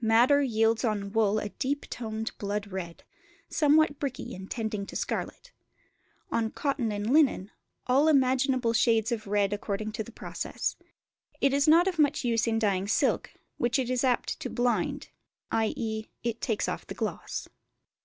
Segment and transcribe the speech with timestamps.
[0.00, 3.02] Madder yields on wool a deep toned blood red,
[3.48, 5.50] somewhat bricky and tending to scarlet.
[6.30, 7.50] On cotton and linen,
[7.88, 10.76] all imaginable shades of red according to the process.
[11.40, 15.08] It is not of much use in dyeing silk, which it is apt to "blind";
[15.50, 16.06] i.e.
[16.22, 17.48] it takes off the gloss.